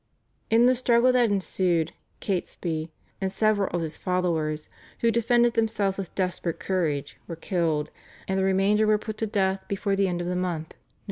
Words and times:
In 0.49 0.65
the 0.65 0.73
struggle 0.73 1.13
that 1.13 1.29
ensued 1.29 1.91
Catesby 2.21 2.91
and 3.21 3.31
several 3.31 3.67
of 3.69 3.83
his 3.83 3.97
followers, 3.97 4.67
who 5.01 5.11
defended 5.11 5.53
themselves 5.53 5.99
with 5.99 6.15
desperate 6.15 6.59
courage, 6.59 7.17
were 7.27 7.35
killed, 7.35 7.91
and 8.27 8.39
the 8.39 8.43
remainder 8.43 8.87
were 8.87 8.97
put 8.97 9.17
to 9.19 9.27
death 9.27 9.61
before 9.67 9.95
the 9.95 10.07
end 10.07 10.19
of 10.19 10.25
the 10.25 10.35
month 10.35 10.69
(Nov. 10.73 10.79